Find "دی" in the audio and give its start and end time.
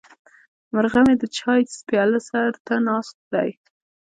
3.33-3.49